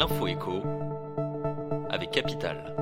l'info 0.00 0.26
écho 0.26 0.62
avec 1.90 2.10
Capital. 2.10 2.74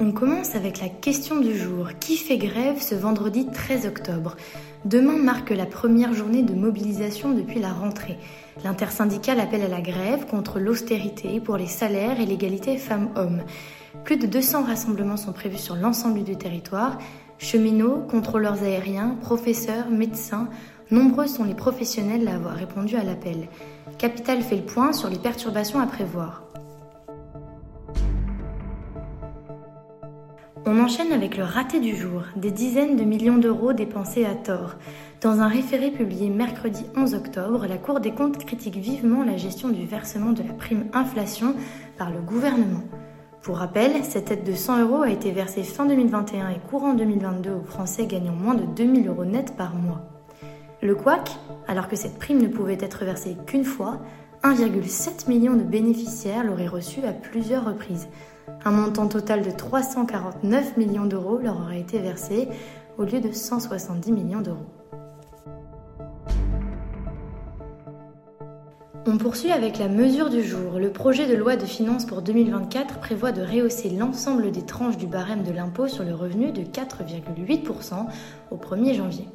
On 0.00 0.10
commence 0.10 0.56
avec 0.56 0.80
la 0.80 0.88
question 0.88 1.38
du 1.38 1.56
jour. 1.56 1.90
Qui 2.00 2.16
fait 2.16 2.36
grève 2.36 2.82
ce 2.82 2.96
vendredi 2.96 3.46
13 3.46 3.86
octobre? 3.86 4.34
Demain 4.84 5.18
marque 5.18 5.50
la 5.50 5.66
première 5.66 6.14
journée 6.14 6.42
de 6.42 6.52
mobilisation 6.52 7.32
depuis 7.32 7.60
la 7.60 7.72
rentrée. 7.72 8.18
L'intersyndicale 8.64 9.38
appelle 9.38 9.62
à 9.62 9.68
la 9.68 9.80
grève 9.80 10.26
contre 10.26 10.58
l'austérité 10.58 11.38
pour 11.38 11.56
les 11.56 11.68
salaires 11.68 12.20
et 12.20 12.26
l'égalité 12.26 12.76
femmes-hommes. 12.76 13.42
Plus 14.02 14.16
de 14.16 14.26
200 14.26 14.64
rassemblements 14.64 15.16
sont 15.16 15.32
prévus 15.32 15.58
sur 15.58 15.76
l'ensemble 15.76 16.24
du 16.24 16.36
territoire. 16.36 16.98
Cheminots, 17.38 18.04
contrôleurs 18.10 18.64
aériens, 18.64 19.16
professeurs, 19.20 19.90
médecins, 19.90 20.48
nombreux 20.90 21.26
sont 21.26 21.44
les 21.44 21.54
professionnels 21.54 22.28
à 22.28 22.34
avoir 22.34 22.54
répondu 22.54 22.96
à 22.96 23.04
l'appel. 23.04 23.48
Capital 23.98 24.42
fait 24.42 24.56
le 24.56 24.62
point 24.62 24.92
sur 24.92 25.08
les 25.08 25.18
perturbations 25.18 25.80
à 25.80 25.86
prévoir. 25.86 26.44
On 30.66 30.80
enchaîne 30.80 31.12
avec 31.12 31.36
le 31.36 31.44
raté 31.44 31.78
du 31.78 31.94
jour, 31.94 32.22
des 32.36 32.50
dizaines 32.50 32.96
de 32.96 33.04
millions 33.04 33.36
d'euros 33.36 33.74
dépensés 33.74 34.24
à 34.24 34.34
tort. 34.34 34.76
Dans 35.20 35.40
un 35.40 35.48
référé 35.48 35.90
publié 35.90 36.30
mercredi 36.30 36.86
11 36.96 37.14
octobre, 37.14 37.66
la 37.66 37.76
Cour 37.76 38.00
des 38.00 38.12
comptes 38.12 38.38
critique 38.38 38.76
vivement 38.76 39.24
la 39.24 39.36
gestion 39.36 39.68
du 39.68 39.84
versement 39.84 40.32
de 40.32 40.42
la 40.42 40.54
prime 40.54 40.86
inflation 40.94 41.54
par 41.98 42.10
le 42.10 42.20
gouvernement. 42.20 42.82
Pour 43.42 43.58
rappel, 43.58 44.02
cette 44.04 44.30
aide 44.30 44.44
de 44.44 44.54
100 44.54 44.80
euros 44.80 45.02
a 45.02 45.10
été 45.10 45.30
versée 45.32 45.64
fin 45.64 45.84
2021 45.84 46.48
et 46.48 46.60
courant 46.70 46.94
2022 46.94 47.50
aux 47.50 47.64
Français 47.64 48.06
gagnant 48.06 48.32
moins 48.32 48.54
de 48.54 48.64
2000 48.64 49.06
euros 49.06 49.26
net 49.26 49.54
par 49.58 49.74
mois. 49.74 50.13
Le 50.84 50.94
couac, 50.94 51.38
alors 51.66 51.88
que 51.88 51.96
cette 51.96 52.18
prime 52.18 52.42
ne 52.42 52.46
pouvait 52.46 52.76
être 52.78 53.06
versée 53.06 53.38
qu'une 53.46 53.64
fois, 53.64 54.02
1,7 54.42 55.30
million 55.30 55.54
de 55.54 55.62
bénéficiaires 55.62 56.44
l'auraient 56.44 56.66
reçue 56.66 57.02
à 57.06 57.12
plusieurs 57.12 57.64
reprises. 57.64 58.06
Un 58.66 58.70
montant 58.70 59.08
total 59.08 59.40
de 59.40 59.50
349 59.50 60.76
millions 60.76 61.06
d'euros 61.06 61.38
leur 61.38 61.58
aurait 61.58 61.80
été 61.80 62.00
versé 62.00 62.48
au 62.98 63.04
lieu 63.04 63.18
de 63.18 63.32
170 63.32 64.12
millions 64.12 64.42
d'euros. 64.42 64.66
On 69.06 69.16
poursuit 69.16 69.52
avec 69.52 69.78
la 69.78 69.88
mesure 69.88 70.28
du 70.28 70.42
jour. 70.42 70.78
Le 70.78 70.90
projet 70.90 71.26
de 71.26 71.34
loi 71.34 71.56
de 71.56 71.64
finances 71.64 72.04
pour 72.04 72.20
2024 72.20 72.98
prévoit 72.98 73.32
de 73.32 73.40
rehausser 73.40 73.88
l'ensemble 73.88 74.50
des 74.50 74.66
tranches 74.66 74.98
du 74.98 75.06
barème 75.06 75.44
de 75.44 75.52
l'impôt 75.52 75.88
sur 75.88 76.04
le 76.04 76.14
revenu 76.14 76.52
de 76.52 76.60
4,8% 76.60 78.06
au 78.50 78.56
1er 78.56 78.94
janvier. 78.94 79.26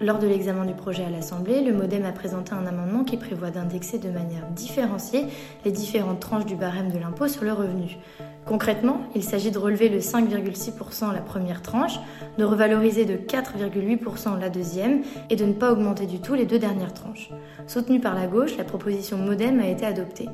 Lors 0.00 0.18
de 0.18 0.26
l'examen 0.26 0.64
du 0.64 0.74
projet 0.74 1.04
à 1.04 1.10
l'Assemblée, 1.10 1.62
le 1.62 1.72
Modem 1.72 2.04
a 2.04 2.10
présenté 2.10 2.52
un 2.52 2.66
amendement 2.66 3.04
qui 3.04 3.16
prévoit 3.16 3.50
d'indexer 3.50 3.98
de 3.98 4.10
manière 4.10 4.44
différenciée 4.50 5.26
les 5.64 5.70
différentes 5.70 6.18
tranches 6.18 6.46
du 6.46 6.56
barème 6.56 6.90
de 6.90 6.98
l'impôt 6.98 7.28
sur 7.28 7.44
le 7.44 7.52
revenu. 7.52 7.96
Concrètement, 8.44 9.02
il 9.14 9.22
s'agit 9.22 9.52
de 9.52 9.58
relever 9.58 9.88
le 9.88 10.00
5,6% 10.00 11.12
la 11.12 11.20
première 11.20 11.62
tranche, 11.62 12.00
de 12.38 12.44
revaloriser 12.44 13.04
de 13.04 13.14
4,8% 13.14 14.38
la 14.40 14.50
deuxième 14.50 15.02
et 15.30 15.36
de 15.36 15.44
ne 15.44 15.52
pas 15.52 15.70
augmenter 15.70 16.06
du 16.06 16.18
tout 16.18 16.34
les 16.34 16.44
deux 16.44 16.58
dernières 16.58 16.92
tranches. 16.92 17.30
Soutenue 17.68 18.00
par 18.00 18.16
la 18.16 18.26
gauche, 18.26 18.56
la 18.56 18.64
proposition 18.64 19.16
Modem 19.16 19.60
a 19.60 19.68
été 19.68 19.86
adoptée. 19.86 20.28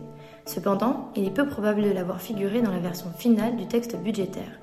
Cependant, 0.47 1.11
il 1.17 1.27
est 1.27 1.30
peu 1.30 1.47
probable 1.47 1.83
de 1.83 1.91
l'avoir 1.91 2.22
figurée 2.22 2.62
dans 2.62 2.72
la 2.72 2.78
version 2.78 3.11
finale 3.17 3.56
du 3.56 3.67
texte 3.67 3.95
budgétaire. 3.97 4.58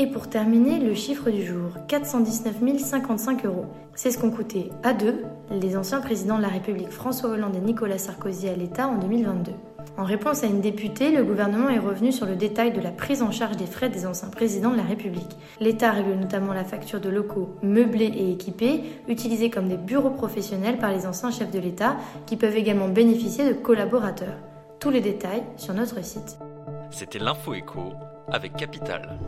Et 0.00 0.06
pour 0.06 0.30
terminer, 0.30 0.78
le 0.78 0.94
chiffre 0.94 1.28
du 1.28 1.44
jour, 1.44 1.72
419 1.86 2.78
055 2.78 3.44
euros. 3.44 3.66
C'est 3.94 4.10
ce 4.10 4.16
qu'ont 4.16 4.30
coûté 4.30 4.70
à 4.82 4.94
deux 4.94 5.24
les 5.50 5.76
anciens 5.76 6.00
présidents 6.00 6.38
de 6.38 6.42
la 6.42 6.48
République 6.48 6.88
François 6.88 7.28
Hollande 7.28 7.54
et 7.56 7.60
Nicolas 7.60 7.98
Sarkozy 7.98 8.48
à 8.48 8.56
l'État 8.56 8.88
en 8.88 8.96
2022. 8.96 9.52
En 9.98 10.04
réponse 10.04 10.42
à 10.42 10.46
une 10.46 10.62
députée, 10.62 11.10
le 11.10 11.22
gouvernement 11.22 11.68
est 11.68 11.78
revenu 11.78 12.12
sur 12.12 12.24
le 12.24 12.34
détail 12.34 12.72
de 12.72 12.80
la 12.80 12.92
prise 12.92 13.20
en 13.20 13.30
charge 13.30 13.58
des 13.58 13.66
frais 13.66 13.90
des 13.90 14.06
anciens 14.06 14.30
présidents 14.30 14.70
de 14.70 14.78
la 14.78 14.84
République. 14.84 15.36
L'État 15.60 15.90
règle 15.90 16.14
notamment 16.14 16.54
la 16.54 16.64
facture 16.64 17.02
de 17.02 17.10
locaux 17.10 17.50
meublés 17.62 18.06
et 18.06 18.32
équipés, 18.32 18.80
utilisés 19.06 19.50
comme 19.50 19.68
des 19.68 19.76
bureaux 19.76 20.08
professionnels 20.08 20.78
par 20.78 20.92
les 20.92 21.06
anciens 21.06 21.30
chefs 21.30 21.50
de 21.50 21.58
l'État, 21.58 21.98
qui 22.24 22.38
peuvent 22.38 22.56
également 22.56 22.88
bénéficier 22.88 23.46
de 23.46 23.52
collaborateurs. 23.52 24.38
Tous 24.78 24.88
les 24.88 25.02
détails 25.02 25.42
sur 25.58 25.74
notre 25.74 26.02
site. 26.02 26.38
C'était 26.90 27.18
l'info 27.18 27.52
écho 27.52 27.92
avec 28.32 28.56
Capital. 28.56 29.18